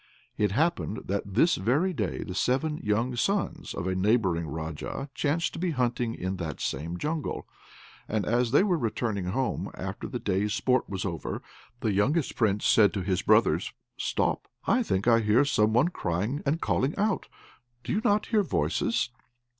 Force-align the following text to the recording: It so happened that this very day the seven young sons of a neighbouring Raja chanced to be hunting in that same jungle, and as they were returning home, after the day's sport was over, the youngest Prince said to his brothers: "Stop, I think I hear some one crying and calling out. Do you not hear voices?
It 0.35 0.49
so 0.49 0.55
happened 0.55 1.01
that 1.05 1.31
this 1.35 1.57
very 1.57 1.93
day 1.93 2.23
the 2.23 2.33
seven 2.33 2.77
young 2.79 3.15
sons 3.15 3.75
of 3.75 3.85
a 3.85 3.93
neighbouring 3.93 4.47
Raja 4.47 5.11
chanced 5.13 5.53
to 5.53 5.59
be 5.59 5.69
hunting 5.69 6.15
in 6.15 6.37
that 6.37 6.59
same 6.59 6.97
jungle, 6.97 7.47
and 8.07 8.25
as 8.25 8.49
they 8.49 8.63
were 8.63 8.79
returning 8.79 9.25
home, 9.25 9.69
after 9.75 10.07
the 10.07 10.17
day's 10.17 10.55
sport 10.55 10.89
was 10.89 11.05
over, 11.05 11.43
the 11.81 11.93
youngest 11.93 12.35
Prince 12.35 12.65
said 12.65 12.95
to 12.95 13.03
his 13.03 13.21
brothers: 13.21 13.73
"Stop, 13.95 14.47
I 14.65 14.81
think 14.81 15.07
I 15.07 15.19
hear 15.19 15.45
some 15.45 15.71
one 15.73 15.89
crying 15.89 16.41
and 16.47 16.59
calling 16.59 16.95
out. 16.97 17.27
Do 17.83 17.91
you 17.93 18.01
not 18.03 18.25
hear 18.25 18.41
voices? 18.41 19.11